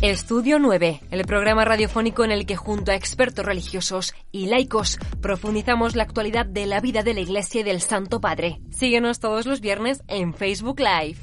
Estudio 0.00 0.60
9, 0.60 1.00
el 1.10 1.24
programa 1.24 1.64
radiofónico 1.64 2.24
en 2.24 2.30
el 2.30 2.46
que 2.46 2.54
junto 2.54 2.92
a 2.92 2.94
expertos 2.94 3.44
religiosos 3.44 4.14
y 4.30 4.46
laicos 4.46 4.96
profundizamos 5.20 5.96
la 5.96 6.04
actualidad 6.04 6.46
de 6.46 6.66
la 6.66 6.80
vida 6.80 7.02
de 7.02 7.14
la 7.14 7.20
Iglesia 7.20 7.62
y 7.62 7.64
del 7.64 7.80
Santo 7.80 8.20
Padre. 8.20 8.60
Síguenos 8.70 9.18
todos 9.18 9.44
los 9.44 9.60
viernes 9.60 10.04
en 10.06 10.34
Facebook 10.34 10.78
Live. 10.78 11.18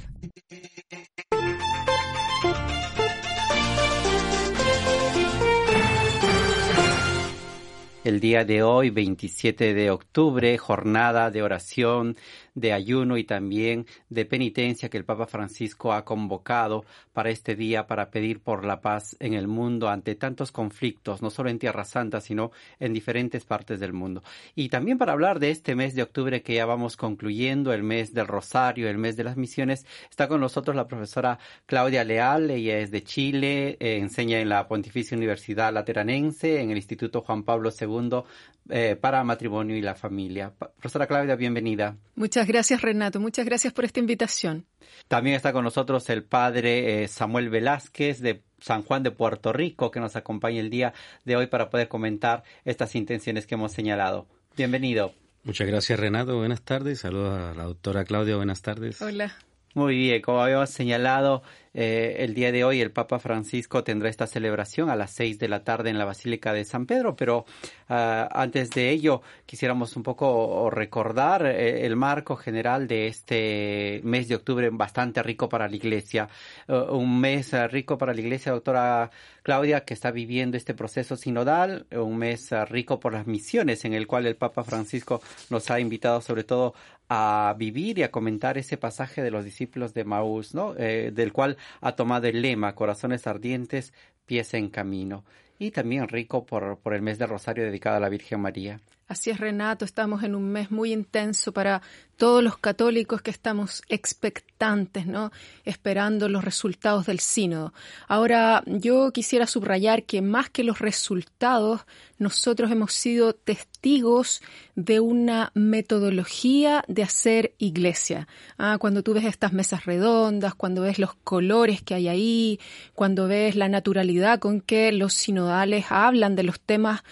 El 8.04 8.20
día 8.20 8.44
de 8.44 8.62
hoy, 8.62 8.90
27 8.90 9.74
de 9.74 9.90
octubre, 9.90 10.58
jornada 10.58 11.32
de 11.32 11.42
oración 11.42 12.18
de 12.56 12.74
ayuno 12.74 13.18
y 13.18 13.24
también 13.24 13.86
de 14.10 14.26
penitencia 14.26 14.90
que 14.90 14.98
el 14.98 15.06
Papa 15.06 15.28
Francisco 15.28 15.94
ha 15.94 16.04
convocado 16.04 16.86
para 17.14 17.30
este 17.30 17.56
día 17.56 17.86
para 17.86 18.10
pedir 18.10 18.40
por 18.40 18.66
la 18.66 18.82
paz 18.82 19.16
en 19.20 19.34
el 19.34 19.48
mundo 19.48 19.90
ante 19.90 20.16
tantos 20.16 20.52
conflictos, 20.52 21.22
no 21.22 21.30
solo 21.30 21.50
en 21.50 21.60
Tierra 21.60 21.86
Santa, 21.86 22.22
sino 22.22 22.52
en 22.80 22.94
diferentes 22.94 23.46
partes 23.46 23.80
del 23.80 23.94
mundo. 23.94 24.24
Y 24.56 24.70
también 24.70 24.98
para 24.98 25.14
hablar 25.14 25.40
de 25.40 25.52
este 25.52 25.76
mes 25.76 25.96
de 25.96 26.04
octubre 26.04 26.42
que 26.42 26.56
ya 26.56 26.66
vamos 26.66 26.98
concluyendo, 26.98 27.74
el 27.74 27.84
mes 27.84 28.14
del 28.14 28.28
Rosario, 28.28 28.90
el 28.90 28.98
mes 28.98 29.18
de 29.18 29.26
las 29.26 29.38
misiones, 29.38 29.86
está 30.10 30.28
con 30.28 30.42
nosotros 30.42 30.76
la 30.76 30.88
profesora 30.88 31.38
Claudia 31.66 32.04
Leal, 32.04 32.50
ella 32.50 32.80
es 32.80 32.92
de 32.92 33.04
Chile, 33.04 33.78
eh, 33.80 33.98
enseña 33.98 34.40
en 34.40 34.50
la 34.50 34.68
Pontificia 34.68 35.18
Universidad 35.18 35.74
Lateranense, 35.74 36.62
en 36.62 36.72
el 36.72 36.78
Instituto 36.78 37.22
Juan 37.22 37.44
Pablo 37.44 37.70
II 37.78 38.24
eh, 38.70 38.96
para 39.00 39.24
Matrimonio 39.24 39.76
y 39.76 39.82
la 39.82 39.94
Familia. 39.94 40.52
Profesora 40.58 41.06
Claudia, 41.06 41.36
bienvenida. 41.36 41.98
Muchas 42.16 42.45
gracias, 42.48 42.82
Renato. 42.82 43.20
Muchas 43.20 43.46
gracias 43.46 43.74
por 43.74 43.86
esta 43.86 44.00
invitación. 44.00 44.66
También 45.08 45.36
está 45.36 45.54
con 45.54 45.64
nosotros 45.64 46.10
el 46.10 46.24
padre 46.24 47.04
eh, 47.04 47.08
Samuel 47.08 47.50
Velázquez 47.50 48.20
de 48.22 48.44
San 48.60 48.84
Juan 48.84 49.04
de 49.04 49.12
Puerto 49.12 49.54
Rico, 49.54 49.92
que 49.92 50.00
nos 50.00 50.16
acompaña 50.16 50.60
el 50.60 50.70
día 50.70 50.94
de 51.24 51.36
hoy 51.36 51.48
para 51.48 51.70
poder 51.70 51.88
comentar 51.88 52.44
estas 52.64 52.96
intenciones 52.96 53.46
que 53.46 53.56
hemos 53.56 53.72
señalado. 53.72 54.28
Bienvenido. 54.58 55.14
Muchas 55.44 55.68
gracias, 55.68 56.00
Renato. 56.00 56.38
Buenas 56.38 56.64
tardes. 56.64 57.00
Saludos 57.00 57.40
a 57.40 57.54
la 57.54 57.64
doctora 57.64 58.04
Claudia. 58.04 58.36
Buenas 58.36 58.62
tardes. 58.62 59.02
Hola. 59.02 59.36
Muy 59.76 59.98
bien, 59.98 60.22
como 60.22 60.42
habíamos 60.42 60.70
señalado, 60.70 61.44
eh, 61.78 62.24
el 62.24 62.34
día 62.34 62.54
de 62.54 62.64
hoy 62.64 62.80
el 62.80 62.92
Papa 62.92 63.20
Francisco 63.20 63.84
tendrá 63.84 64.08
esta 64.08 64.28
celebración 64.28 64.90
a 64.90 64.96
las 64.96 65.12
seis 65.12 65.38
de 65.38 65.50
la 65.50 65.66
tarde 65.66 65.90
en 65.90 65.98
la 65.98 66.06
Basílica 66.06 66.54
de 66.54 66.64
San 66.64 66.86
Pedro, 66.86 67.18
pero 67.18 67.46
ah, 67.90 68.30
antes 68.32 68.70
de 68.70 68.92
ello 68.92 69.22
quisiéramos 69.46 69.98
un 69.98 70.04
poco 70.04 70.70
recordar 70.70 71.46
eh, 71.46 71.86
el 71.86 71.98
marco 71.98 72.38
general 72.38 72.88
de 72.88 73.08
este 73.08 74.00
mes 74.06 74.30
de 74.30 74.36
octubre 74.36 74.70
bastante 74.72 75.22
rico 75.22 75.50
para 75.50 75.68
la 75.68 75.76
Iglesia. 75.76 76.30
Uh, 76.68 76.96
un 76.96 77.20
mes 77.20 77.52
rico 77.70 77.98
para 77.98 78.14
la 78.14 78.22
Iglesia, 78.22 78.54
doctora 78.54 79.12
Claudia, 79.44 79.84
que 79.84 79.94
está 79.94 80.12
viviendo 80.12 80.56
este 80.56 80.74
proceso 80.74 81.18
sinodal, 81.18 81.88
un 81.92 82.18
mes 82.18 82.52
rico 82.70 83.00
por 83.02 83.14
las 83.14 83.28
misiones 83.28 83.84
en 83.84 83.94
el 83.94 84.08
cual 84.08 84.26
el 84.28 84.38
Papa 84.38 84.64
Francisco 84.64 85.22
nos 85.50 85.70
ha 85.70 85.80
invitado 85.80 86.22
sobre 86.22 86.46
todo 86.46 86.74
a 87.10 87.56
vivir 87.58 88.00
y 88.00 88.04
a 88.04 88.12
comentar 88.12 88.58
ese 88.58 88.78
pasaje 88.78 89.22
de 89.22 89.32
los 89.32 89.46
discípulos 89.46 89.94
de 89.94 90.06
Maús, 90.06 90.56
¿no? 90.56 90.74
Eh, 90.78 91.12
del 91.14 91.32
cual 91.32 91.58
ha 91.82 91.96
tomado 91.96 92.28
el 92.28 92.42
lema 92.42 92.76
Corazones 92.76 93.28
ardientes, 93.28 93.94
pies 94.26 94.54
en 94.54 94.70
camino. 94.70 95.24
Y 95.58 95.72
también 95.72 96.08
rico 96.08 96.46
por, 96.46 96.80
por 96.80 96.94
el 96.94 97.02
mes 97.02 97.18
del 97.18 97.30
Rosario 97.30 97.64
dedicado 97.64 97.98
a 97.98 98.00
la 98.02 98.10
Virgen 98.10 98.42
María. 98.42 98.80
Así 99.08 99.30
es, 99.30 99.40
Renato, 99.40 99.86
estamos 99.86 100.24
en 100.24 100.34
un 100.34 100.52
mes 100.52 100.72
muy 100.72 100.92
intenso 100.92 101.52
para 101.52 101.84
todos 102.18 102.44
los 102.44 102.58
católicos 102.58 103.22
que 103.22 103.30
estamos 103.30 103.84
expectantes, 103.88 105.06
¿no? 105.06 105.32
Esperando 105.64 106.28
los 106.28 106.44
resultados 106.44 107.06
del 107.06 107.20
sínodo. 107.20 107.72
Ahora, 108.08 108.64
yo 108.66 109.12
quisiera 109.12 109.46
subrayar 109.46 110.06
que 110.06 110.24
más 110.24 110.50
que 110.50 110.64
los 110.64 110.80
resultados, 110.80 111.82
nosotros 112.18 112.72
hemos 112.72 112.94
sido 112.94 113.34
testigos 113.34 114.42
de 114.74 115.00
una 115.02 115.52
metodología 115.54 116.84
de 116.88 117.04
hacer 117.04 117.54
iglesia. 117.60 118.28
Ah, 118.58 118.78
cuando 118.80 119.04
tú 119.04 119.14
ves 119.14 119.26
estas 119.26 119.54
mesas 119.54 119.86
redondas, 119.86 120.56
cuando 120.56 120.82
ves 120.82 120.98
los 120.98 121.14
colores 121.14 121.84
que 121.84 121.94
hay 121.94 122.08
ahí, 122.08 122.60
cuando 122.96 123.28
ves 123.28 123.56
la 123.56 123.70
naturalidad 123.70 124.40
con 124.40 124.62
que 124.62 124.92
los 124.92 125.14
sinodales 125.14 125.86
hablan 125.92 126.36
de 126.36 126.42
los 126.42 126.60
temas 126.60 127.04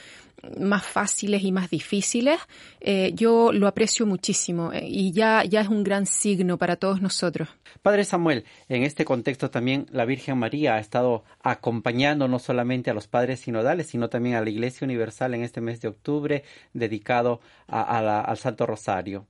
más 0.58 0.84
fáciles 0.84 1.44
y 1.44 1.52
más 1.52 1.70
difíciles, 1.70 2.40
eh, 2.82 3.12
yo 3.16 3.52
lo 3.52 3.68
aprecio 3.68 4.06
muchísimo 4.06 4.72
eh, 4.74 4.86
y 4.88 5.12
ya, 5.12 5.44
ya 5.44 5.62
es 5.62 5.68
un 5.68 5.84
gran 5.84 6.06
signo 6.06 6.58
para 6.58 6.76
todos 6.76 7.02
nosotros. 7.02 7.50
Padre 7.82 8.04
Samuel, 8.04 8.46
en 8.70 8.84
este 8.84 9.06
contexto 9.06 9.50
también 9.50 9.88
la 9.92 10.06
Virgen 10.06 10.38
María 10.38 10.76
ha 10.76 10.80
estado 10.80 11.24
acompañando 11.42 12.28
no 12.28 12.40
solamente 12.40 12.92
a 12.92 12.94
los 12.94 13.08
padres 13.08 13.42
sinodales, 13.42 13.88
sino 13.88 14.10
también 14.10 14.36
a 14.36 14.42
la 14.42 14.50
Iglesia 14.50 14.86
Universal 14.86 15.34
en 15.34 15.44
este 15.44 15.62
mes 15.62 15.82
de 15.82 15.88
octubre 15.88 16.44
dedicado 16.74 17.42
al 17.68 18.38
Santo 18.38 18.66
Rosario. 18.66 19.28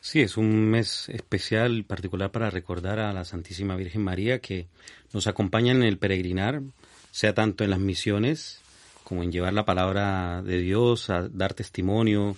Sí, 0.00 0.20
es 0.20 0.36
un 0.36 0.70
mes 0.70 1.08
especial, 1.08 1.84
particular 1.84 2.30
para 2.30 2.50
recordar 2.50 2.98
a 2.98 3.12
la 3.12 3.24
Santísima 3.24 3.76
Virgen 3.76 4.02
María 4.02 4.40
que 4.40 4.68
nos 5.12 5.26
acompaña 5.26 5.72
en 5.72 5.82
el 5.82 5.98
peregrinar, 5.98 6.62
sea 7.10 7.34
tanto 7.34 7.64
en 7.64 7.70
las 7.70 7.80
misiones, 7.80 8.60
como 9.06 9.22
en 9.22 9.30
llevar 9.30 9.54
la 9.54 9.64
palabra 9.64 10.42
de 10.42 10.58
Dios, 10.58 11.10
a 11.10 11.28
dar 11.28 11.54
testimonio, 11.54 12.36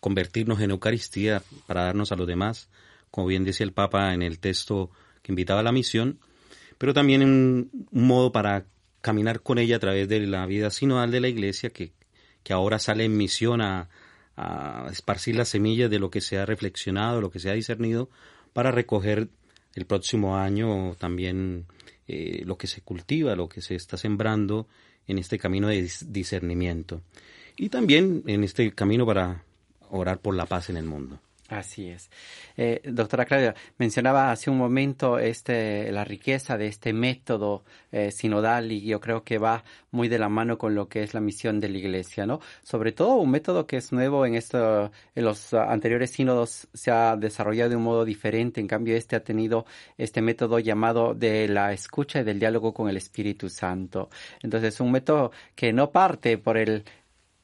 convertirnos 0.00 0.60
en 0.60 0.72
Eucaristía 0.72 1.44
para 1.68 1.84
darnos 1.84 2.10
a 2.10 2.16
los 2.16 2.26
demás, 2.26 2.68
como 3.12 3.28
bien 3.28 3.44
decía 3.44 3.62
el 3.62 3.72
Papa 3.72 4.12
en 4.12 4.22
el 4.22 4.40
texto 4.40 4.90
que 5.22 5.30
invitaba 5.30 5.60
a 5.60 5.62
la 5.62 5.70
misión, 5.70 6.18
pero 6.76 6.92
también 6.92 7.22
un, 7.22 7.70
modo 7.92 8.32
para 8.32 8.66
caminar 9.00 9.42
con 9.42 9.58
ella 9.58 9.76
a 9.76 9.78
través 9.78 10.08
de 10.08 10.18
la 10.26 10.44
vida 10.46 10.70
sinodal 10.70 11.12
de 11.12 11.20
la 11.20 11.28
Iglesia, 11.28 11.70
que, 11.70 11.92
que 12.42 12.52
ahora 12.52 12.80
sale 12.80 13.04
en 13.04 13.16
misión 13.16 13.60
a, 13.60 13.88
a 14.34 14.88
esparcir 14.90 15.36
las 15.36 15.50
semillas 15.50 15.88
de 15.88 16.00
lo 16.00 16.10
que 16.10 16.20
se 16.20 16.36
ha 16.36 16.44
reflexionado, 16.44 17.20
lo 17.20 17.30
que 17.30 17.38
se 17.38 17.48
ha 17.48 17.54
discernido, 17.54 18.10
para 18.52 18.72
recoger 18.72 19.28
el 19.78 19.86
próximo 19.86 20.36
año 20.36 20.94
también 20.98 21.66
eh, 22.08 22.42
lo 22.44 22.58
que 22.58 22.66
se 22.66 22.80
cultiva, 22.80 23.36
lo 23.36 23.48
que 23.48 23.60
se 23.60 23.74
está 23.74 23.96
sembrando 23.96 24.66
en 25.06 25.18
este 25.18 25.38
camino 25.38 25.68
de 25.68 25.88
discernimiento 26.06 27.02
y 27.56 27.68
también 27.68 28.24
en 28.26 28.44
este 28.44 28.72
camino 28.72 29.06
para 29.06 29.44
orar 29.90 30.18
por 30.18 30.34
la 30.34 30.46
paz 30.46 30.68
en 30.68 30.76
el 30.76 30.84
mundo. 30.84 31.20
Así 31.48 31.88
es. 31.88 32.10
Eh, 32.58 32.82
doctora 32.84 33.24
Claudia, 33.24 33.54
mencionaba 33.78 34.30
hace 34.30 34.50
un 34.50 34.58
momento 34.58 35.18
este, 35.18 35.90
la 35.92 36.04
riqueza 36.04 36.58
de 36.58 36.66
este 36.66 36.92
método 36.92 37.64
eh, 37.90 38.10
sinodal 38.10 38.70
y 38.70 38.82
yo 38.82 39.00
creo 39.00 39.24
que 39.24 39.38
va 39.38 39.64
muy 39.90 40.08
de 40.08 40.18
la 40.18 40.28
mano 40.28 40.58
con 40.58 40.74
lo 40.74 40.90
que 40.90 41.02
es 41.02 41.14
la 41.14 41.20
misión 41.20 41.58
de 41.58 41.70
la 41.70 41.78
Iglesia, 41.78 42.26
¿no? 42.26 42.40
Sobre 42.62 42.92
todo 42.92 43.14
un 43.14 43.30
método 43.30 43.66
que 43.66 43.78
es 43.78 43.92
nuevo 43.92 44.26
en 44.26 44.34
esto, 44.34 44.92
en 45.14 45.24
los 45.24 45.54
anteriores 45.54 46.10
sínodos 46.10 46.68
se 46.74 46.90
ha 46.90 47.16
desarrollado 47.16 47.70
de 47.70 47.76
un 47.76 47.84
modo 47.84 48.04
diferente, 48.04 48.60
en 48.60 48.68
cambio 48.68 48.94
este 48.94 49.16
ha 49.16 49.24
tenido 49.24 49.64
este 49.96 50.20
método 50.20 50.58
llamado 50.58 51.14
de 51.14 51.48
la 51.48 51.72
escucha 51.72 52.20
y 52.20 52.24
del 52.24 52.40
diálogo 52.40 52.74
con 52.74 52.90
el 52.90 52.98
Espíritu 52.98 53.48
Santo. 53.48 54.10
Entonces, 54.42 54.80
un 54.80 54.92
método 54.92 55.32
que 55.54 55.72
no 55.72 55.92
parte 55.92 56.36
por 56.36 56.58
el, 56.58 56.84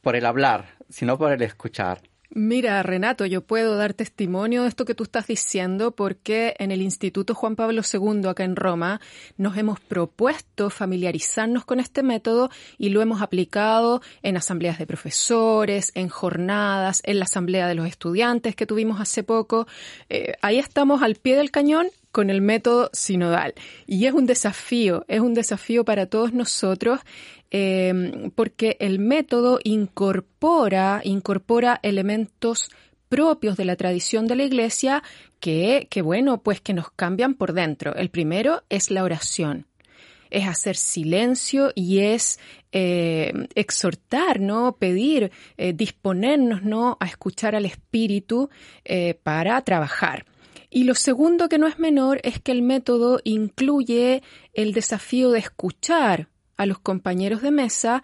por 0.02 0.14
el 0.14 0.26
hablar, 0.26 0.76
sino 0.90 1.16
por 1.16 1.32
el 1.32 1.40
escuchar. 1.40 2.02
Mira, 2.36 2.82
Renato, 2.82 3.26
yo 3.26 3.42
puedo 3.42 3.76
dar 3.76 3.94
testimonio 3.94 4.62
de 4.62 4.68
esto 4.68 4.84
que 4.84 4.96
tú 4.96 5.04
estás 5.04 5.28
diciendo 5.28 5.92
porque 5.92 6.56
en 6.58 6.72
el 6.72 6.82
Instituto 6.82 7.32
Juan 7.32 7.54
Pablo 7.54 7.82
II, 7.82 8.26
acá 8.26 8.42
en 8.42 8.56
Roma, 8.56 9.00
nos 9.36 9.56
hemos 9.56 9.78
propuesto 9.78 10.68
familiarizarnos 10.68 11.64
con 11.64 11.78
este 11.78 12.02
método 12.02 12.50
y 12.76 12.88
lo 12.88 13.02
hemos 13.02 13.22
aplicado 13.22 14.02
en 14.22 14.36
asambleas 14.36 14.80
de 14.80 14.86
profesores, 14.88 15.92
en 15.94 16.08
jornadas, 16.08 17.02
en 17.04 17.20
la 17.20 17.26
asamblea 17.26 17.68
de 17.68 17.76
los 17.76 17.86
estudiantes 17.86 18.56
que 18.56 18.66
tuvimos 18.66 19.00
hace 19.00 19.22
poco. 19.22 19.68
Eh, 20.08 20.32
ahí 20.42 20.58
estamos 20.58 21.02
al 21.02 21.14
pie 21.14 21.36
del 21.36 21.52
cañón 21.52 21.86
con 22.14 22.30
el 22.30 22.40
método 22.40 22.88
sinodal. 22.94 23.52
Y 23.86 24.06
es 24.06 24.14
un 24.14 24.24
desafío, 24.24 25.04
es 25.08 25.20
un 25.20 25.34
desafío 25.34 25.84
para 25.84 26.06
todos 26.06 26.32
nosotros 26.32 27.00
Em, 27.56 28.32
porque 28.32 28.76
el 28.80 28.98
método 28.98 29.60
incorpora, 29.62 31.00
incorpora 31.04 31.78
elementos 31.84 32.68
propios 33.08 33.56
de 33.56 33.64
la 33.64 33.76
tradición 33.76 34.26
de 34.26 34.34
la 34.34 34.42
Iglesia 34.42 35.04
que, 35.38 35.86
que, 35.88 36.02
bueno, 36.02 36.42
pues 36.42 36.60
que 36.60 36.74
nos 36.74 36.90
cambian 36.90 37.34
por 37.34 37.52
dentro. 37.52 37.94
El 37.94 38.10
primero 38.10 38.64
es 38.70 38.90
la 38.90 39.04
oración. 39.04 39.68
Es 40.30 40.48
hacer 40.48 40.74
silencio 40.74 41.70
y 41.76 42.00
es 42.00 42.40
eh, 42.72 43.32
exhortar, 43.54 44.40
¿no? 44.40 44.74
Pedir, 44.76 45.30
eh, 45.56 45.72
disponernos, 45.72 46.64
¿no? 46.64 46.96
A 46.98 47.06
escuchar 47.06 47.54
al 47.54 47.66
Espíritu 47.66 48.50
eh, 48.84 49.14
para 49.22 49.60
trabajar. 49.60 50.26
Y 50.74 50.82
lo 50.82 50.96
segundo 50.96 51.48
que 51.48 51.56
no 51.56 51.68
es 51.68 51.78
menor 51.78 52.18
es 52.24 52.40
que 52.40 52.50
el 52.50 52.60
método 52.60 53.20
incluye 53.22 54.24
el 54.54 54.72
desafío 54.72 55.30
de 55.30 55.38
escuchar, 55.38 56.28
a 56.56 56.66
los 56.66 56.80
compañeros 56.80 57.42
de 57.42 57.52
mesa 57.52 58.02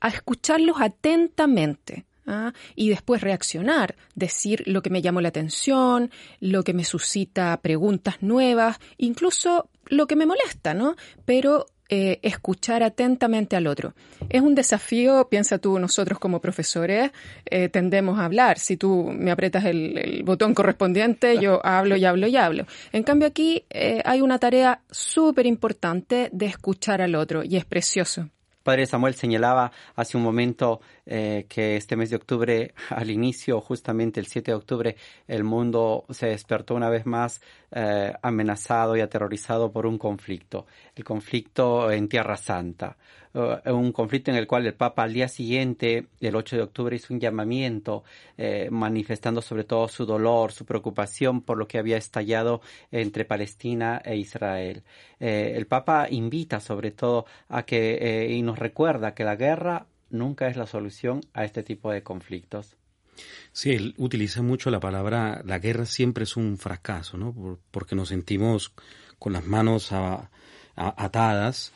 a 0.00 0.08
escucharlos 0.08 0.80
atentamente. 0.80 2.04
¿ah? 2.26 2.52
y 2.74 2.88
después 2.88 3.20
reaccionar, 3.20 3.94
decir 4.16 4.64
lo 4.66 4.82
que 4.82 4.90
me 4.90 5.00
llamó 5.00 5.20
la 5.20 5.28
atención, 5.28 6.10
lo 6.40 6.64
que 6.64 6.74
me 6.74 6.84
suscita 6.84 7.56
preguntas 7.62 8.16
nuevas, 8.20 8.78
incluso 8.96 9.70
lo 9.86 10.08
que 10.08 10.16
me 10.16 10.26
molesta, 10.26 10.74
¿no? 10.74 10.96
Pero 11.24 11.66
eh, 11.88 12.20
escuchar 12.22 12.82
atentamente 12.82 13.56
al 13.56 13.66
otro. 13.66 13.94
Es 14.28 14.40
un 14.40 14.54
desafío, 14.54 15.28
piensa 15.28 15.58
tú, 15.58 15.78
nosotros 15.78 16.18
como 16.18 16.40
profesores 16.40 17.10
eh, 17.44 17.68
tendemos 17.68 18.18
a 18.18 18.24
hablar. 18.24 18.58
Si 18.58 18.76
tú 18.76 19.10
me 19.12 19.30
apretas 19.30 19.64
el, 19.64 20.22
botón 20.24 20.54
correspondiente, 20.54 21.38
yo 21.38 21.60
hablo 21.66 21.96
y 21.96 22.04
hablo 22.04 22.26
y 22.26 22.36
hablo. 22.36 22.66
En 22.92 23.02
cambio 23.02 23.28
aquí 23.28 23.64
eh, 23.70 24.00
hay 24.04 24.22
una 24.22 24.38
tarea 24.38 24.80
súper 24.90 25.46
importante 25.46 26.30
de 26.32 26.46
escuchar 26.46 27.02
al 27.02 27.14
otro 27.14 27.42
y 27.44 27.56
es 27.56 27.64
precioso. 27.64 28.28
Padre 28.62 28.86
Samuel 28.86 29.14
señalaba 29.14 29.72
hace 29.96 30.16
un 30.16 30.22
momento 30.22 30.80
eh, 31.04 31.46
que 31.48 31.76
este 31.76 31.96
mes 31.96 32.10
de 32.10 32.16
octubre, 32.16 32.74
al 32.90 33.10
inicio, 33.10 33.60
justamente 33.60 34.20
el 34.20 34.26
7 34.26 34.52
de 34.52 34.56
octubre, 34.56 34.96
el 35.26 35.44
mundo 35.44 36.04
se 36.10 36.26
despertó 36.26 36.74
una 36.74 36.88
vez 36.88 37.04
más 37.06 37.40
eh, 37.72 38.12
amenazado 38.22 38.96
y 38.96 39.00
aterrorizado 39.00 39.72
por 39.72 39.86
un 39.86 39.98
conflicto, 39.98 40.66
el 40.94 41.04
conflicto 41.04 41.90
en 41.90 42.08
Tierra 42.08 42.36
Santa. 42.36 42.96
Uh, 43.34 43.72
un 43.72 43.92
conflicto 43.92 44.30
en 44.30 44.36
el 44.36 44.46
cual 44.46 44.66
el 44.66 44.74
Papa 44.74 45.04
al 45.04 45.14
día 45.14 45.26
siguiente, 45.26 46.08
el 46.20 46.36
8 46.36 46.56
de 46.56 46.62
octubre, 46.62 46.96
hizo 46.96 47.14
un 47.14 47.20
llamamiento 47.20 48.04
eh, 48.36 48.68
manifestando 48.70 49.40
sobre 49.40 49.64
todo 49.64 49.88
su 49.88 50.04
dolor, 50.04 50.52
su 50.52 50.66
preocupación 50.66 51.40
por 51.40 51.56
lo 51.56 51.66
que 51.66 51.78
había 51.78 51.96
estallado 51.96 52.60
entre 52.90 53.24
Palestina 53.24 54.02
e 54.04 54.16
Israel. 54.16 54.82
Eh, 55.18 55.54
el 55.56 55.66
Papa 55.66 56.08
invita 56.10 56.60
sobre 56.60 56.90
todo 56.90 57.24
a 57.48 57.62
que 57.62 57.94
eh, 58.00 58.32
y 58.32 58.42
nos 58.42 58.58
recuerda 58.58 59.14
que 59.14 59.24
la 59.24 59.36
guerra 59.36 59.86
nunca 60.10 60.48
es 60.48 60.58
la 60.58 60.66
solución 60.66 61.22
a 61.32 61.44
este 61.44 61.62
tipo 61.62 61.90
de 61.90 62.02
conflictos. 62.02 62.76
Sí, 63.52 63.70
él 63.70 63.94
utiliza 63.96 64.42
mucho 64.42 64.70
la 64.70 64.80
palabra, 64.80 65.42
la 65.44 65.58
guerra 65.58 65.86
siempre 65.86 66.24
es 66.24 66.36
un 66.36 66.58
fracaso, 66.58 67.16
¿no? 67.16 67.58
Porque 67.70 67.94
nos 67.94 68.08
sentimos 68.08 68.72
con 69.18 69.34
las 69.34 69.46
manos 69.46 69.92
atadas 70.76 71.72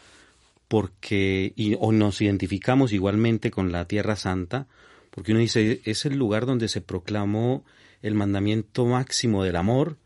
porque 0.69 1.53
y, 1.57 1.77
o 1.79 1.93
nos 1.93 2.21
identificamos 2.21 2.93
igualmente 2.93 3.51
con 3.51 3.73
la 3.73 3.87
Tierra 3.87 4.17
Santa, 4.17 4.67
porque 5.11 5.33
uno 5.33 5.41
dice, 5.41 5.81
es 5.85 6.05
el 6.05 6.17
lugar 6.17 6.47
donde 6.47 6.69
se 6.69 6.81
proclamó 6.81 7.65
el 8.03 8.15
mandamiento 8.15 8.85
máximo 8.85 9.45
del 9.45 9.57
amor 9.57 9.97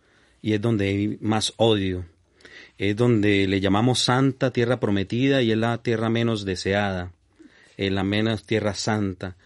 y 0.43 0.55
es 0.55 0.61
donde 0.61 0.89
hay 0.89 1.19
más 1.21 1.55
odio. 1.57 2.05
Es 2.79 2.97
donde 2.97 3.47
le 3.47 3.61
llamamos 3.61 3.99
santa 3.99 4.53
tierra 4.53 4.81
prometida 4.81 5.43
y 5.43 5.53
es 5.53 5.59
la 5.59 5.83
tierra 5.83 6.09
menos 6.09 6.47
deseada, 6.47 7.13
es 7.77 7.93
la 7.93 8.05
menos 8.05 8.45
tierra 8.45 8.75
santa. 8.75 9.37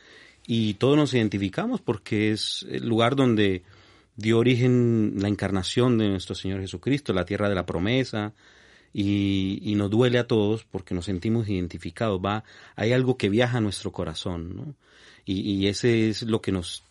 Y 0.46 0.74
todos 0.74 0.96
nos 0.96 1.14
identificamos 1.14 1.80
porque 1.80 2.30
es 2.30 2.64
el 2.70 2.86
lugar 2.86 3.16
donde 3.16 3.62
dio 4.16 4.38
origen 4.38 5.14
la 5.16 5.28
encarnación 5.28 5.98
de 5.98 6.08
nuestro 6.08 6.34
Señor 6.34 6.60
Jesucristo, 6.60 7.12
la 7.12 7.24
tierra 7.24 7.48
de 7.48 7.56
la 7.56 7.66
promesa, 7.66 8.34
y, 8.94 9.74
nos 9.76 9.90
duele 9.90 10.18
a 10.18 10.26
todos 10.26 10.64
porque 10.64 10.94
nos 10.94 11.04
sentimos 11.04 11.48
identificados. 11.48 12.20
Va, 12.24 12.44
hay 12.76 12.92
algo 12.92 13.18
que 13.18 13.28
viaja 13.28 13.58
a 13.58 13.60
nuestro 13.60 13.92
corazón, 13.92 14.56
¿no? 14.56 14.74
Y, 15.26 15.40
y 15.40 15.66
ese 15.66 16.08
es 16.08 16.22
lo 16.22 16.40
que 16.40 16.52
nos, 16.52 16.84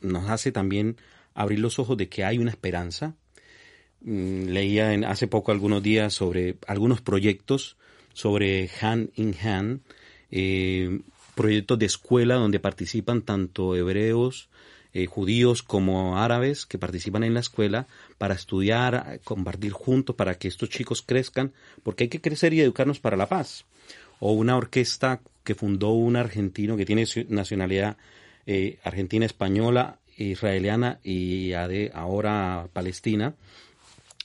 nos 0.00 0.28
hace 0.30 0.50
también 0.50 0.96
abrir 1.34 1.60
los 1.60 1.78
ojos 1.78 1.96
de 1.96 2.08
que 2.08 2.24
hay 2.24 2.38
una 2.38 2.50
esperanza. 2.50 3.14
Mm, 4.00 4.48
leía 4.48 4.94
en, 4.94 5.04
hace 5.04 5.28
poco 5.28 5.52
algunos 5.52 5.82
días 5.82 6.14
sobre 6.14 6.56
algunos 6.66 7.00
proyectos 7.00 7.76
sobre 8.14 8.70
Hand 8.80 9.10
in 9.16 9.34
Hand, 9.42 9.80
eh, 10.30 11.00
proyectos 11.34 11.78
de 11.78 11.86
escuela 11.86 12.34
donde 12.34 12.60
participan 12.60 13.22
tanto 13.22 13.76
hebreos, 13.76 14.48
eh, 14.94 15.06
judíos 15.06 15.62
como 15.62 16.18
árabes 16.18 16.66
que 16.66 16.78
participan 16.78 17.24
en 17.24 17.34
la 17.34 17.40
escuela 17.40 17.86
para 18.18 18.34
estudiar, 18.34 19.20
compartir 19.24 19.72
juntos, 19.72 20.16
para 20.16 20.34
que 20.34 20.48
estos 20.48 20.68
chicos 20.68 21.02
crezcan, 21.02 21.52
porque 21.82 22.04
hay 22.04 22.08
que 22.08 22.20
crecer 22.20 22.52
y 22.52 22.60
educarnos 22.60 23.00
para 23.00 23.16
la 23.16 23.28
paz. 23.28 23.64
O 24.20 24.32
una 24.32 24.56
orquesta 24.56 25.20
que 25.44 25.54
fundó 25.54 25.90
un 25.90 26.16
argentino 26.16 26.76
que 26.76 26.86
tiene 26.86 27.06
nacionalidad 27.28 27.96
eh, 28.46 28.78
argentina, 28.84 29.26
española, 29.26 29.98
israeliana 30.16 31.00
y 31.02 31.52
ahora 31.52 32.68
palestina, 32.72 33.34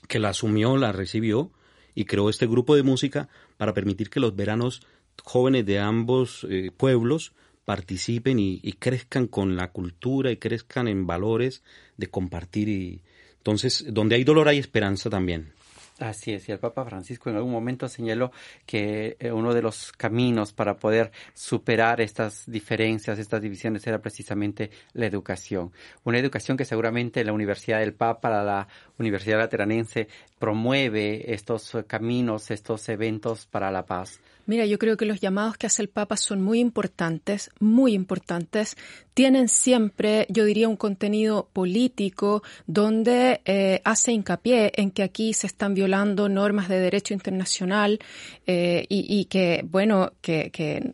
que 0.07 0.19
la 0.19 0.29
asumió, 0.29 0.77
la 0.77 0.91
recibió 0.91 1.51
y 1.95 2.05
creó 2.05 2.29
este 2.29 2.47
grupo 2.47 2.75
de 2.75 2.83
música 2.83 3.29
para 3.57 3.73
permitir 3.73 4.09
que 4.09 4.19
los 4.19 4.35
veranos 4.35 4.81
jóvenes 5.23 5.65
de 5.65 5.79
ambos 5.79 6.45
eh, 6.49 6.71
pueblos 6.75 7.33
participen 7.67 8.39
y, 8.39 8.61
crezcan 8.79 9.27
con 9.27 9.57
la 9.57 9.71
cultura 9.71 10.31
y 10.31 10.37
crezcan 10.37 10.87
en 10.87 11.05
valores 11.05 11.63
de 11.97 12.07
compartir 12.07 12.69
y 12.69 13.01
entonces 13.39 13.83
donde 13.89 14.15
hay 14.15 14.23
dolor 14.23 14.47
hay 14.47 14.57
esperanza 14.57 15.09
también. 15.09 15.51
Así 15.99 16.31
es, 16.31 16.47
y 16.47 16.53
el 16.53 16.59
Papa 16.59 16.85
Francisco 16.85 17.29
en 17.29 17.35
algún 17.35 17.51
momento 17.51 17.89
señaló 17.89 18.31
que 18.65 19.17
eh, 19.19 19.33
uno 19.33 19.53
de 19.53 19.61
los 19.61 19.91
caminos 19.91 20.53
para 20.53 20.77
poder 20.77 21.11
superar 21.33 21.99
estas 21.99 22.49
diferencias, 22.49 23.19
estas 23.19 23.41
divisiones, 23.41 23.85
era 23.85 23.99
precisamente 23.99 24.71
la 24.93 25.05
educación. 25.05 25.73
Una 26.05 26.19
educación 26.19 26.55
que 26.55 26.63
seguramente 26.63 27.25
la 27.25 27.33
Universidad 27.33 27.79
del 27.79 27.95
Papa, 27.95 28.29
la 28.29 28.67
Universidad 28.97 29.39
Lateranense, 29.39 30.07
promueve 30.39 31.33
estos 31.33 31.75
caminos, 31.85 32.49
estos 32.49 32.87
eventos 32.87 33.45
para 33.45 33.71
la 33.71 33.85
paz. 33.85 34.21
Mira, 34.47 34.65
yo 34.65 34.79
creo 34.79 34.95
que 34.95 35.05
los 35.05 35.19
llamados 35.19 35.57
que 35.57 35.67
hace 35.67 35.81
el 35.81 35.89
Papa 35.89 36.15
son 36.15 36.41
muy 36.41 36.59
importantes, 36.59 37.51
muy 37.59 37.93
importantes. 37.93 38.77
Tienen 39.13 39.49
siempre, 39.49 40.25
yo 40.29 40.45
diría, 40.45 40.69
un 40.69 40.77
contenido 40.77 41.49
político 41.51 42.43
donde 42.65 43.41
eh, 43.43 43.81
hace 43.83 44.13
hincapié 44.13 44.71
en 44.77 44.91
que 44.91 45.03
aquí 45.03 45.33
se 45.33 45.47
están 45.47 45.73
violando 45.73 46.29
normas 46.29 46.69
de 46.69 46.79
derecho 46.79 47.13
internacional 47.13 47.99
eh, 48.45 48.85
y, 48.87 49.25
que, 49.25 49.65
bueno, 49.69 50.13
que, 50.21 50.93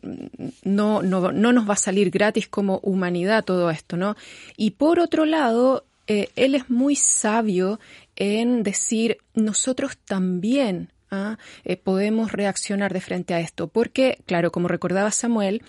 no, 0.64 1.02
no, 1.02 1.30
no 1.30 1.52
nos 1.52 1.68
va 1.68 1.74
a 1.74 1.76
salir 1.76 2.10
gratis 2.10 2.48
como 2.48 2.80
humanidad 2.82 3.44
todo 3.44 3.70
esto, 3.70 3.96
¿no? 3.96 4.16
Y 4.56 4.72
por 4.72 4.98
otro 4.98 5.26
lado, 5.26 5.84
eh, 6.08 6.30
él 6.34 6.56
es 6.56 6.68
muy 6.68 6.96
sabio 6.96 7.78
en 8.16 8.64
decir, 8.64 9.18
nosotros 9.34 9.96
también 9.96 10.90
eh, 11.64 11.76
podemos 11.76 12.32
reaccionar 12.32 12.92
de 12.92 13.00
frente 13.00 13.34
a 13.34 13.40
esto. 13.40 13.68
Porque, 13.68 14.18
claro, 14.26 14.50
como 14.52 14.68
recordaba 14.68 15.10
Samuel, 15.10 15.62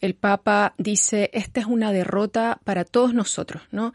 el 0.00 0.14
Papa 0.14 0.74
dice, 0.78 1.30
esta 1.32 1.60
es 1.60 1.66
una 1.66 1.92
derrota 1.92 2.60
para 2.64 2.84
todos 2.84 3.12
nosotros, 3.14 3.62
¿no? 3.70 3.92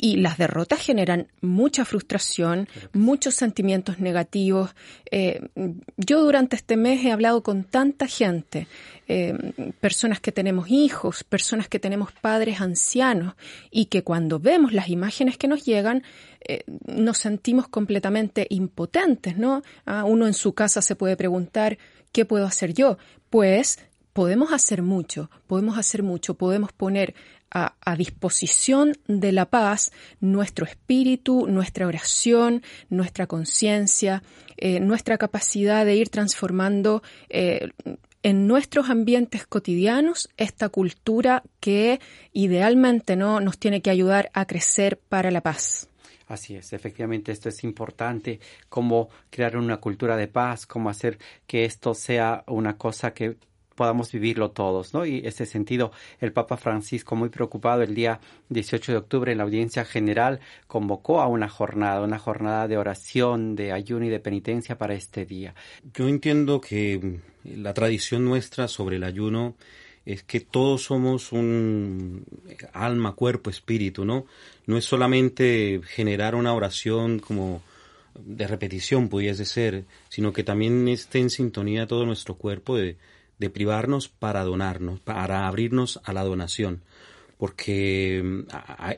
Y 0.00 0.18
las 0.18 0.38
derrotas 0.38 0.80
generan 0.80 1.26
mucha 1.40 1.84
frustración, 1.84 2.68
muchos 2.92 3.34
sentimientos 3.34 3.98
negativos. 3.98 4.70
Eh, 5.10 5.48
yo 5.96 6.22
durante 6.22 6.54
este 6.54 6.76
mes 6.76 7.04
he 7.04 7.10
hablado 7.10 7.42
con 7.42 7.64
tanta 7.64 8.06
gente, 8.06 8.68
eh, 9.08 9.34
personas 9.80 10.20
que 10.20 10.30
tenemos 10.30 10.70
hijos, 10.70 11.24
personas 11.24 11.68
que 11.68 11.80
tenemos 11.80 12.12
padres 12.12 12.60
ancianos, 12.60 13.34
y 13.72 13.86
que 13.86 14.04
cuando 14.04 14.38
vemos 14.38 14.72
las 14.72 14.88
imágenes 14.88 15.36
que 15.36 15.48
nos 15.48 15.64
llegan, 15.64 16.04
eh, 16.46 16.62
nos 16.86 17.18
sentimos 17.18 17.66
completamente 17.66 18.46
impotentes, 18.50 19.36
¿no? 19.36 19.62
Ah, 19.84 20.04
uno 20.04 20.28
en 20.28 20.34
su 20.34 20.52
casa 20.54 20.80
se 20.80 20.94
puede 20.94 21.16
preguntar, 21.16 21.76
¿qué 22.12 22.24
puedo 22.24 22.46
hacer 22.46 22.72
yo? 22.72 22.98
Pues 23.30 23.80
podemos 24.12 24.52
hacer 24.52 24.82
mucho, 24.82 25.30
podemos 25.46 25.78
hacer 25.78 26.02
mucho, 26.02 26.34
podemos 26.34 26.72
poner 26.72 27.14
a, 27.50 27.96
disposición 27.96 28.92
de 29.06 29.32
la 29.32 29.46
paz 29.46 29.90
nuestro 30.20 30.66
espíritu, 30.66 31.46
nuestra 31.48 31.86
oración, 31.86 32.62
nuestra 32.90 33.26
conciencia, 33.26 34.22
eh, 34.56 34.80
nuestra 34.80 35.18
capacidad 35.18 35.84
de 35.84 35.96
ir 35.96 36.10
transformando 36.10 37.02
eh, 37.28 37.70
en 38.22 38.46
nuestros 38.46 38.90
ambientes 38.90 39.46
cotidianos 39.46 40.28
esta 40.36 40.68
cultura 40.68 41.42
que 41.60 42.00
idealmente 42.32 43.16
no 43.16 43.40
nos 43.40 43.58
tiene 43.58 43.80
que 43.80 43.90
ayudar 43.90 44.30
a 44.34 44.46
crecer 44.46 44.98
para 45.08 45.30
la 45.30 45.40
paz. 45.40 45.88
Así 46.26 46.56
es, 46.56 46.74
efectivamente 46.74 47.32
esto 47.32 47.48
es 47.48 47.64
importante, 47.64 48.38
cómo 48.68 49.08
crear 49.30 49.56
una 49.56 49.78
cultura 49.78 50.14
de 50.14 50.28
paz, 50.28 50.66
cómo 50.66 50.90
hacer 50.90 51.18
que 51.46 51.64
esto 51.64 51.94
sea 51.94 52.44
una 52.46 52.76
cosa 52.76 53.14
que 53.14 53.38
podamos 53.78 54.10
vivirlo 54.10 54.50
todos, 54.50 54.92
¿no? 54.92 55.06
Y 55.06 55.24
ese 55.24 55.46
sentido, 55.46 55.92
el 56.20 56.32
Papa 56.32 56.56
Francisco, 56.56 57.14
muy 57.14 57.28
preocupado, 57.28 57.82
el 57.82 57.94
día 57.94 58.18
18 58.48 58.90
de 58.90 58.98
octubre 58.98 59.30
en 59.30 59.38
la 59.38 59.44
audiencia 59.44 59.84
general, 59.84 60.40
convocó 60.66 61.20
a 61.20 61.28
una 61.28 61.48
jornada, 61.48 62.02
una 62.02 62.18
jornada 62.18 62.66
de 62.66 62.76
oración, 62.76 63.54
de 63.54 63.70
ayuno 63.70 64.04
y 64.04 64.08
de 64.08 64.18
penitencia 64.18 64.76
para 64.76 64.94
este 64.94 65.24
día. 65.24 65.54
Yo 65.94 66.08
entiendo 66.08 66.60
que 66.60 67.20
la 67.44 67.72
tradición 67.72 68.24
nuestra 68.24 68.66
sobre 68.66 68.96
el 68.96 69.04
ayuno 69.04 69.54
es 70.04 70.24
que 70.24 70.40
todos 70.40 70.82
somos 70.82 71.30
un 71.30 72.24
alma, 72.72 73.12
cuerpo, 73.12 73.48
espíritu, 73.48 74.04
¿no? 74.04 74.26
No 74.66 74.76
es 74.76 74.84
solamente 74.84 75.80
generar 75.84 76.34
una 76.34 76.52
oración 76.52 77.20
como 77.20 77.62
de 78.18 78.48
repetición, 78.48 79.08
pudiese 79.08 79.44
ser, 79.44 79.84
sino 80.08 80.32
que 80.32 80.42
también 80.42 80.88
esté 80.88 81.20
en 81.20 81.30
sintonía 81.30 81.86
todo 81.86 82.04
nuestro 82.04 82.34
cuerpo 82.34 82.76
de, 82.76 82.96
de 83.38 83.50
privarnos 83.50 84.08
para 84.08 84.44
donarnos, 84.44 85.00
para 85.00 85.46
abrirnos 85.46 86.00
a 86.04 86.12
la 86.12 86.24
donación, 86.24 86.82
porque 87.36 88.22
mm, 88.22 88.40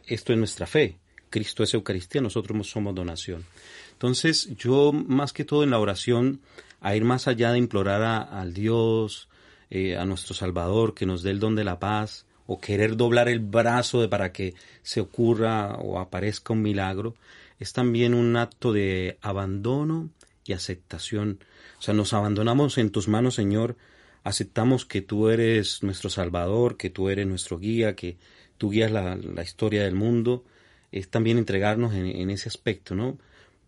esto 0.06 0.32
es 0.32 0.38
nuestra 0.38 0.66
fe. 0.66 0.98
Cristo 1.30 1.62
es 1.62 1.74
Eucaristía, 1.74 2.20
nosotros 2.20 2.68
somos 2.68 2.94
donación. 2.94 3.44
Entonces, 3.92 4.48
yo 4.56 4.92
más 4.92 5.32
que 5.32 5.44
todo 5.44 5.62
en 5.62 5.70
la 5.70 5.78
oración, 5.78 6.40
a 6.80 6.96
ir 6.96 7.04
más 7.04 7.28
allá 7.28 7.52
de 7.52 7.58
implorar 7.58 8.02
al 8.32 8.52
Dios, 8.52 9.28
eh, 9.70 9.96
a 9.96 10.04
nuestro 10.04 10.34
Salvador, 10.34 10.94
que 10.94 11.06
nos 11.06 11.22
dé 11.22 11.30
el 11.30 11.38
don 11.38 11.54
de 11.54 11.64
la 11.64 11.78
paz, 11.78 12.26
o 12.46 12.58
querer 12.58 12.96
doblar 12.96 13.28
el 13.28 13.38
brazo 13.38 14.00
de, 14.00 14.08
para 14.08 14.32
que 14.32 14.54
se 14.82 15.00
ocurra 15.00 15.76
o 15.76 16.00
aparezca 16.00 16.52
un 16.52 16.62
milagro, 16.62 17.14
es 17.60 17.72
también 17.72 18.12
un 18.12 18.36
acto 18.36 18.72
de 18.72 19.18
abandono 19.20 20.10
y 20.44 20.52
aceptación. 20.52 21.38
O 21.78 21.82
sea, 21.82 21.94
nos 21.94 22.12
abandonamos 22.12 22.78
en 22.78 22.90
tus 22.90 23.06
manos, 23.06 23.34
Señor, 23.36 23.76
aceptamos 24.24 24.84
que 24.84 25.02
tú 25.02 25.28
eres 25.28 25.82
nuestro 25.82 26.10
Salvador, 26.10 26.76
que 26.76 26.90
tú 26.90 27.08
eres 27.08 27.26
nuestro 27.26 27.58
guía, 27.58 27.94
que 27.94 28.16
tú 28.58 28.70
guías 28.70 28.90
la, 28.90 29.42
historia 29.42 29.84
del 29.84 29.94
mundo, 29.94 30.44
es 30.92 31.08
también 31.08 31.38
entregarnos 31.38 31.94
en, 31.94 32.30
ese 32.30 32.48
aspecto, 32.48 32.94
¿no? 32.94 33.18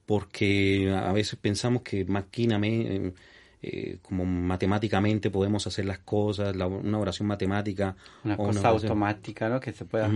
Porque 0.07 0.93
a 0.95 1.13
veces 1.13 1.39
pensamos 1.41 1.83
que 1.83 2.05
maquinamente, 2.05 3.15
eh, 3.63 3.99
como 4.03 4.25
matemáticamente 4.25 5.31
podemos 5.31 5.67
hacer 5.67 5.87
las 5.87 6.01
cosas, 6.01 6.55
una 6.55 6.99
oración 6.99 7.29
matemática. 7.29 7.97
Una 8.25 8.37
cosa 8.37 8.69
automática, 8.69 9.49
¿no? 9.49 9.61
Que 9.61 9.73
se 9.73 9.85
pueda 9.85 10.11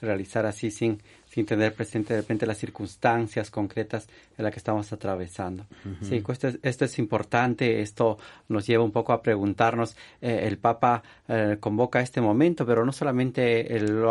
realizar 0.00 0.46
así 0.46 0.70
sin, 0.70 1.00
sin 1.36 1.44
tener 1.44 1.74
presente 1.74 2.14
de 2.14 2.22
repente 2.22 2.46
las 2.46 2.56
circunstancias 2.56 3.50
concretas 3.50 4.08
en 4.38 4.42
las 4.42 4.54
que 4.54 4.58
estamos 4.58 4.90
atravesando. 4.90 5.66
Sí, 6.00 6.20
pues 6.20 6.42
esto, 6.42 6.58
esto, 6.62 6.86
es 6.86 6.98
importante, 6.98 7.82
esto 7.82 8.16
nos 8.48 8.66
lleva 8.66 8.82
un 8.82 8.90
poco 8.90 9.12
a 9.12 9.20
preguntarnos, 9.20 9.98
eh, 10.22 10.44
el 10.44 10.56
Papa 10.56 11.02
eh, 11.28 11.58
convoca 11.60 12.00
este 12.00 12.22
momento, 12.22 12.64
pero 12.64 12.86
no 12.86 12.92
solamente 12.92 13.78
lo, 13.80 14.08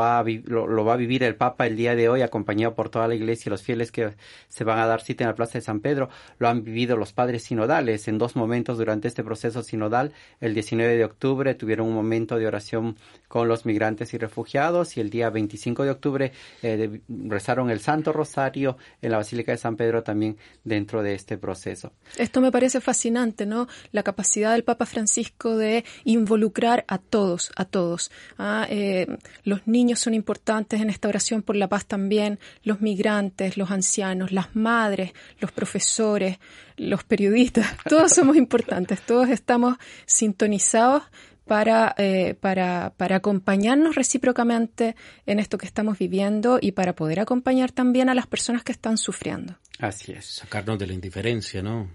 lo, 0.68 0.86
va 0.86 0.94
a 0.94 0.98
vivir 0.98 1.24
el 1.24 1.34
Papa 1.36 1.66
el 1.66 1.76
día 1.76 1.96
de 1.96 2.10
hoy, 2.10 2.22
acompañado 2.22 2.76
por 2.76 2.90
toda 2.90 3.08
la 3.08 3.16
Iglesia 3.16 3.50
y 3.50 3.52
los 3.52 3.64
fieles 3.64 3.92
que 3.92 4.14
se 4.48 4.64
van 4.64 4.78
a 4.78 4.86
dar 4.86 5.02
cita 5.02 5.24
en 5.24 5.32
la 5.32 5.36
Plaza 5.36 5.54
de 5.54 5.62
San 5.62 5.80
Pedro, 5.80 6.10
lo 6.38 6.48
han 6.48 6.64
vivido 6.64 6.96
los 6.96 7.12
padres 7.12 7.42
sinodales 7.42 8.08
en 8.08 8.20
dos 8.20 8.36
momentos 8.36 8.78
durante 8.78 9.08
este 9.08 9.24
proceso 9.24 9.64
sinodal. 9.64 10.14
El 10.42 10.54
19 10.54 10.96
de 10.96 11.06
octubre 11.06 11.56
tuvieron 11.56 11.88
un 11.88 11.96
momento 11.96 12.38
de 12.38 12.46
oración 12.46 12.98
con 13.28 13.48
los 13.48 13.66
migrantes 13.66 14.14
y 14.14 14.20
refugiados 14.20 14.96
y 14.96 15.02
el 15.02 15.10
día 15.10 15.32
25 15.32 15.84
de 15.84 15.90
octubre 15.90 16.32
eh, 16.62 17.02
rezaron 17.28 17.70
el 17.70 17.80
Santo 17.80 18.14
Rosario 18.14 18.78
en 19.02 19.12
la 19.12 19.18
Basílica 19.18 19.52
de 19.52 19.58
San 19.58 19.76
Pedro 19.76 20.04
también 20.04 20.38
dentro 20.64 21.04
de 21.04 21.16
este 21.16 21.38
proceso. 21.38 21.94
Esto 22.18 22.42
me 22.42 22.52
parece 22.52 22.82
fascinante, 22.82 23.46
¿no? 23.46 23.68
La 23.92 24.04
capacidad 24.04 24.54
del 24.54 24.64
Papa 24.64 24.86
Francisco 24.86 25.58
de 25.58 25.86
involucrar 26.04 26.86
a 26.88 26.98
todos, 26.98 27.52
a 27.56 27.66
todos. 27.66 28.12
¿ah? 28.38 28.66
Eh, 28.70 29.08
los 29.44 29.68
niños 29.68 30.00
son 30.00 30.14
importantes 30.14 30.82
en 30.82 30.90
esta 30.90 31.08
oración 31.08 31.42
por 31.42 31.56
la 31.56 31.68
paz 31.68 31.86
también, 31.86 32.40
los 32.64 32.82
migrantes, 32.82 33.58
los 33.58 33.72
ancianos, 33.72 34.32
las 34.32 34.56
madres, 34.56 35.14
los 35.40 35.52
profesores, 35.52 36.40
los 36.78 37.04
periodistas, 37.04 37.68
todos 37.90 38.12
somos 38.12 38.36
importantes, 38.36 39.02
todos 39.02 39.30
estamos 39.30 39.78
sintonizados 40.06 41.04
para, 41.46 41.94
eh, 41.98 42.36
para, 42.40 42.94
para 42.98 43.18
acompañarnos 43.18 43.96
recíprocamente 43.96 44.96
en 45.26 45.40
esto 45.40 45.58
que 45.58 45.66
estamos 45.66 45.98
viviendo 45.98 46.60
y 46.62 46.72
para 46.72 46.96
poder 46.96 47.20
acompañar 47.20 47.72
también 47.72 48.10
a 48.10 48.16
las 48.16 48.28
personas 48.28 48.64
que 48.64 48.72
están 48.72 48.98
sufriendo. 48.98 49.56
Así 49.80 50.12
es. 50.12 50.26
Sacarnos 50.26 50.80
de 50.80 50.88
la 50.88 50.94
indiferencia, 50.94 51.62
¿no? 51.62 51.90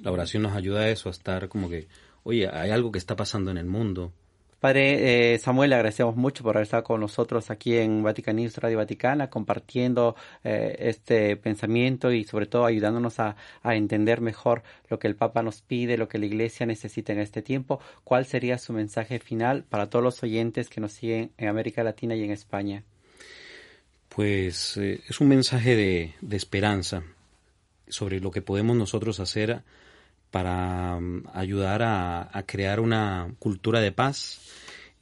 la 0.00 0.10
oración 0.10 0.42
nos 0.42 0.56
ayuda 0.56 0.80
a 0.80 0.90
eso, 0.90 1.08
a 1.08 1.12
estar 1.12 1.48
como 1.48 1.68
que, 1.68 1.86
oye, 2.24 2.48
hay 2.48 2.70
algo 2.70 2.90
que 2.90 2.98
está 2.98 3.14
pasando 3.14 3.50
en 3.50 3.58
el 3.58 3.66
mundo. 3.66 4.12
Padre 4.62 5.32
eh, 5.34 5.38
Samuel, 5.40 5.70
le 5.70 5.74
agradecemos 5.74 6.14
mucho 6.14 6.44
por 6.44 6.56
haber 6.56 6.62
estado 6.62 6.84
con 6.84 7.00
nosotros 7.00 7.50
aquí 7.50 7.76
en 7.78 8.00
Vatican 8.04 8.38
Radio 8.58 8.78
Vaticana, 8.78 9.28
compartiendo 9.28 10.14
eh, 10.44 10.76
este 10.78 11.36
pensamiento 11.36 12.12
y 12.12 12.22
sobre 12.22 12.46
todo 12.46 12.64
ayudándonos 12.64 13.18
a, 13.18 13.34
entender 13.64 14.20
mejor 14.20 14.62
lo 14.88 15.00
que 15.00 15.08
el 15.08 15.16
Papa 15.16 15.42
nos 15.42 15.62
pide, 15.62 15.98
lo 15.98 16.06
que 16.06 16.18
la 16.18 16.26
Iglesia 16.26 16.64
necesita 16.64 17.12
en 17.12 17.18
este 17.18 17.42
tiempo. 17.42 17.80
¿Cuál 18.04 18.24
sería 18.24 18.56
su 18.56 18.72
mensaje 18.72 19.18
final 19.18 19.64
para 19.64 19.90
todos 19.90 20.04
los 20.04 20.22
oyentes 20.22 20.68
que 20.68 20.80
nos 20.80 20.92
siguen 20.92 21.32
en 21.38 21.48
América 21.48 21.82
Latina 21.82 22.14
y 22.14 22.22
en 22.22 22.30
España? 22.30 22.84
Pues 24.10 24.76
eh, 24.76 25.00
es 25.08 25.20
un 25.20 25.26
mensaje 25.26 25.74
de, 25.74 26.36
esperanza 26.36 27.02
sobre 27.88 28.20
lo 28.20 28.30
que 28.30 28.42
podemos 28.42 28.76
nosotros 28.76 29.18
hacer 29.18 29.64
para 30.32 30.98
mm, 30.98 31.28
ayudar 31.32 31.82
a, 31.84 32.44
crear 32.46 32.80
una 32.80 33.32
cultura 33.38 33.80
de 33.80 33.92
paz 33.92 34.40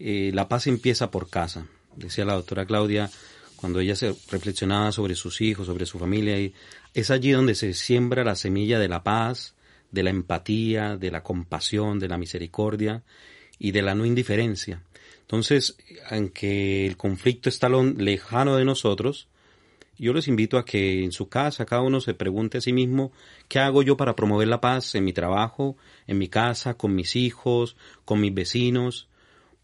eh, 0.03 0.31
la 0.33 0.49
paz 0.49 0.67
empieza 0.67 1.11
por 1.11 1.29
casa, 1.29 1.67
decía 1.95 2.25
la 2.25 2.33
doctora 2.33 2.65
Claudia 2.65 3.11
cuando 3.57 3.81
ella 3.81 3.95
se 3.95 4.17
reflexionaba 4.31 4.93
sobre 4.93 5.15
sus 5.15 5.43
hijos, 5.43 5.67
sobre 5.67 5.85
su 5.85 5.99
familia, 5.99 6.41
y 6.41 6.55
es 6.95 7.11
allí 7.11 7.33
donde 7.33 7.55
se 7.55 7.75
siembra 7.75 8.25
la 8.25 8.35
semilla 8.35 8.79
de 8.79 8.89
la 8.89 9.03
paz, 9.03 9.55
de 9.91 10.03
la 10.03 10.09
empatía, 10.09 10.97
de 10.97 11.11
la 11.11 11.23
compasión, 11.23 11.99
de 11.99 12.09
la 12.09 12.17
misericordia 12.17 13.03
y 13.59 13.73
de 13.73 13.83
la 13.83 13.95
no 13.95 14.07
indiferencia. 14.07 14.83
Entonces, 15.21 15.77
aunque 16.09 16.87
el 16.87 16.97
conflicto 16.97 17.51
está 17.51 17.69
lejano 17.69 18.57
de 18.57 18.65
nosotros, 18.65 19.29
yo 20.05 20.13
les 20.13 20.29
invito 20.29 20.57
a 20.57 20.65
que 20.65 21.05
en 21.05 21.13
su 21.13 21.29
casa 21.29 21.67
cada 21.67 21.83
uno 21.83 22.01
se 22.01 22.15
pregunte 22.15 22.59
a 22.59 22.61
sí 22.61 22.73
mismo 22.73 23.13
qué 23.49 23.59
hago 23.59 23.83
yo 23.83 23.97
para 23.97 24.17
promover 24.17 24.49
la 24.49 24.61
paz 24.61 24.95
en 24.95 25.05
mi 25.05 25.13
trabajo, 25.13 25.77
en 26.07 26.19
mi 26.19 26.29
casa, 26.29 26.75
con 26.75 26.95
mis 26.95 27.17
hijos, 27.17 27.77
con 28.05 28.21
mis 28.21 28.33
vecinos, 28.33 29.09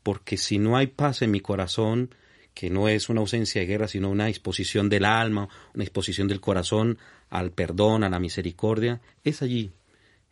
porque 0.02 0.36
si 0.36 0.58
no 0.58 0.76
hay 0.76 0.88
paz 0.88 1.22
en 1.22 1.30
mi 1.30 1.40
corazón, 1.40 2.14
que 2.52 2.70
no 2.70 2.88
es 2.88 3.08
una 3.08 3.20
ausencia 3.20 3.60
de 3.60 3.66
guerra, 3.66 3.88
sino 3.88 4.10
una 4.10 4.26
disposición 4.26 4.88
del 4.88 5.04
alma, 5.04 5.48
una 5.74 5.84
disposición 5.84 6.28
del 6.28 6.40
corazón 6.40 6.98
al 7.30 7.50
perdón, 7.50 8.04
a 8.04 8.08
la 8.08 8.20
misericordia, 8.20 9.00
es 9.24 9.42
allí. 9.42 9.72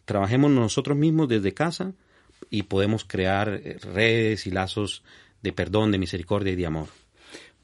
Trabajemos 0.04 0.50
nosotros 0.50 0.96
mismos 0.96 1.28
desde 1.28 1.54
casa 1.54 1.92
y 2.50 2.64
podemos 2.64 3.04
crear 3.04 3.49
redes 3.92 4.46
y 4.46 4.50
lazos 4.50 5.02
de 5.42 5.52
perdón, 5.52 5.92
de 5.92 5.99
misericordia 5.99 6.52
y 6.52 6.56
de 6.56 6.66
amor. 6.66 7.03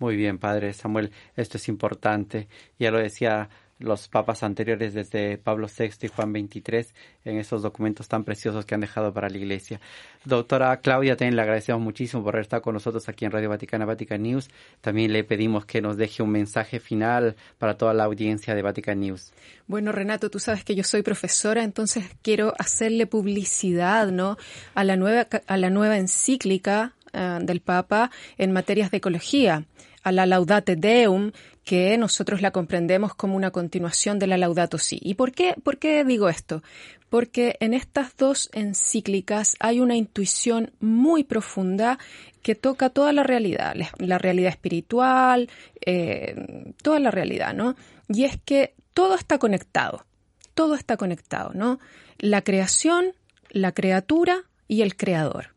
Muy 0.00 0.16
bien, 0.16 0.38
Padre 0.38 0.72
Samuel, 0.72 1.12
esto 1.36 1.58
es 1.58 1.68
importante. 1.68 2.48
Ya 2.78 2.90
lo 2.90 2.98
decía 2.98 3.50
los 3.80 4.08
papas 4.08 4.42
anteriores 4.42 4.94
desde 4.94 5.38
Pablo 5.38 5.66
VI 5.66 5.90
y 6.02 6.08
Juan 6.08 6.32
XXIII 6.32 6.86
en 7.24 7.38
esos 7.38 7.62
documentos 7.62 8.08
tan 8.08 8.24
preciosos 8.24 8.64
que 8.64 8.74
han 8.74 8.82
dejado 8.82 9.12
para 9.12 9.28
la 9.28 9.36
Iglesia. 9.36 9.80
Doctora 10.24 10.74
Claudia, 10.80 11.16
también 11.16 11.36
le 11.36 11.42
agradecemos 11.42 11.80
muchísimo 11.82 12.22
por 12.22 12.38
estar 12.38 12.60
con 12.60 12.74
nosotros 12.74 13.08
aquí 13.08 13.24
en 13.24 13.32
Radio 13.32 13.48
Vaticana, 13.48 13.84
Vatican 13.86 14.22
News. 14.22 14.48
También 14.80 15.12
le 15.12 15.24
pedimos 15.24 15.64
que 15.64 15.80
nos 15.80 15.96
deje 15.96 16.22
un 16.22 16.30
mensaje 16.30 16.78
final 16.78 17.36
para 17.58 17.76
toda 17.76 17.94
la 17.94 18.04
audiencia 18.04 18.54
de 18.54 18.62
Vatican 18.62 19.00
News. 19.00 19.32
Bueno, 19.66 19.92
Renato, 19.92 20.30
tú 20.30 20.38
sabes 20.38 20.64
que 20.64 20.74
yo 20.74 20.84
soy 20.84 21.02
profesora, 21.02 21.62
entonces 21.62 22.04
quiero 22.22 22.54
hacerle 22.58 23.06
publicidad, 23.06 24.08
¿no? 24.08 24.36
A 24.74 24.84
la 24.84 24.96
nueva, 24.96 25.26
a 25.46 25.56
la 25.56 25.70
nueva 25.70 25.96
encíclica 25.96 26.94
eh, 27.12 27.38
del 27.42 27.60
Papa 27.60 28.10
en 28.38 28.52
materias 28.52 28.90
de 28.90 28.98
ecología 28.98 29.64
a 30.02 30.12
la 30.12 30.26
Laudate 30.26 30.76
Deum, 30.76 31.32
que 31.64 31.96
nosotros 31.98 32.40
la 32.40 32.50
comprendemos 32.50 33.14
como 33.14 33.36
una 33.36 33.50
continuación 33.50 34.18
de 34.18 34.26
la 34.26 34.38
Laudato 34.38 34.78
Si. 34.78 34.98
¿Y 35.02 35.14
por 35.14 35.32
qué, 35.32 35.54
por 35.62 35.78
qué 35.78 36.04
digo 36.04 36.28
esto? 36.28 36.62
Porque 37.08 37.56
en 37.60 37.74
estas 37.74 38.16
dos 38.16 38.50
encíclicas 38.52 39.56
hay 39.60 39.80
una 39.80 39.96
intuición 39.96 40.72
muy 40.80 41.24
profunda 41.24 41.98
que 42.42 42.54
toca 42.54 42.90
toda 42.90 43.12
la 43.12 43.22
realidad, 43.22 43.74
la 43.98 44.18
realidad 44.18 44.50
espiritual, 44.50 45.50
eh, 45.84 46.72
toda 46.82 46.98
la 47.00 47.10
realidad, 47.10 47.52
¿no? 47.52 47.76
Y 48.08 48.24
es 48.24 48.38
que 48.44 48.74
todo 48.94 49.14
está 49.14 49.38
conectado, 49.38 50.06
todo 50.54 50.74
está 50.74 50.96
conectado, 50.96 51.52
¿no? 51.54 51.78
La 52.18 52.42
creación, 52.42 53.12
la 53.50 53.72
criatura 53.72 54.44
y 54.68 54.82
el 54.82 54.96
creador, 54.96 55.54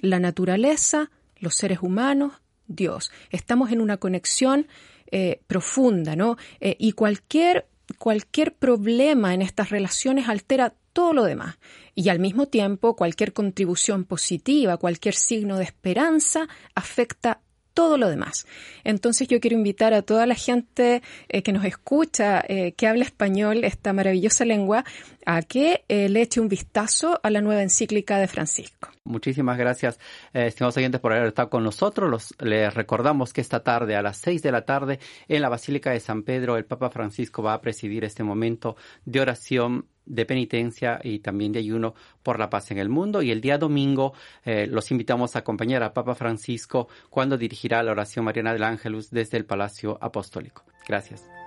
la 0.00 0.18
naturaleza, 0.18 1.10
los 1.38 1.54
seres 1.54 1.80
humanos, 1.82 2.34
Dios. 2.66 3.10
Estamos 3.30 3.72
en 3.72 3.80
una 3.80 3.96
conexión 3.96 4.68
eh, 5.10 5.40
profunda, 5.46 6.14
¿no? 6.14 6.36
Eh, 6.60 6.76
y 6.78 6.92
cualquier, 6.92 7.66
cualquier 7.98 8.54
problema 8.54 9.34
en 9.34 9.42
estas 9.42 9.70
relaciones 9.70 10.28
altera 10.28 10.74
todo 10.92 11.12
lo 11.12 11.24
demás. 11.24 11.58
Y 11.94 12.08
al 12.08 12.20
mismo 12.20 12.46
tiempo, 12.46 12.94
cualquier 12.94 13.32
contribución 13.32 14.04
positiva, 14.04 14.76
cualquier 14.76 15.14
signo 15.14 15.58
de 15.58 15.64
esperanza 15.64 16.48
afecta 16.74 17.40
todo 17.74 17.98
lo 17.98 18.08
demás. 18.08 18.46
Entonces 18.84 19.28
yo 19.28 19.40
quiero 19.40 19.56
invitar 19.56 19.94
a 19.94 20.02
toda 20.02 20.26
la 20.26 20.34
gente 20.34 21.02
eh, 21.28 21.42
que 21.42 21.52
nos 21.52 21.64
escucha, 21.64 22.42
eh, 22.48 22.72
que 22.72 22.86
habla 22.86 23.04
español, 23.04 23.64
esta 23.64 23.92
maravillosa 23.92 24.44
lengua, 24.44 24.84
a 25.26 25.42
que 25.42 25.84
eh, 25.88 26.08
le 26.08 26.22
eche 26.22 26.40
un 26.40 26.48
vistazo 26.48 27.20
a 27.22 27.30
la 27.30 27.40
nueva 27.40 27.62
encíclica 27.62 28.18
de 28.18 28.26
Francisco. 28.26 28.88
Muchísimas 29.04 29.58
gracias, 29.58 29.98
estimados 30.32 30.76
oyentes, 30.76 31.00
por 31.00 31.12
haber 31.12 31.28
estado 31.28 31.50
con 31.50 31.64
nosotros. 31.64 32.10
Los, 32.10 32.34
les 32.38 32.72
recordamos 32.72 33.32
que 33.32 33.40
esta 33.40 33.62
tarde, 33.62 33.96
a 33.96 34.02
las 34.02 34.18
seis 34.18 34.42
de 34.42 34.52
la 34.52 34.64
tarde, 34.64 34.98
en 35.28 35.42
la 35.42 35.48
Basílica 35.48 35.90
de 35.90 36.00
San 36.00 36.22
Pedro, 36.22 36.56
el 36.56 36.64
Papa 36.64 36.90
Francisco 36.90 37.42
va 37.42 37.54
a 37.54 37.60
presidir 37.60 38.04
este 38.04 38.22
momento 38.22 38.76
de 39.04 39.20
oración 39.20 39.86
de 40.06 40.26
penitencia 40.26 41.00
y 41.02 41.20
también 41.20 41.52
de 41.52 41.60
ayuno 41.60 41.94
por 42.22 42.38
la 42.38 42.50
paz 42.50 42.70
en 42.70 42.78
el 42.78 42.88
mundo. 42.88 43.22
Y 43.22 43.30
el 43.30 43.40
día 43.40 43.58
domingo 43.58 44.12
eh, 44.44 44.66
los 44.66 44.90
invitamos 44.90 45.36
a 45.36 45.40
acompañar 45.40 45.82
a 45.82 45.92
Papa 45.92 46.14
Francisco 46.14 46.88
cuando 47.08 47.36
dirigirá 47.38 47.82
la 47.82 47.92
oración 47.92 48.24
Mariana 48.24 48.52
del 48.52 48.64
Ángelus 48.64 49.10
desde 49.10 49.36
el 49.36 49.44
Palacio 49.44 49.98
Apostólico. 50.00 50.64
Gracias. 50.86 51.39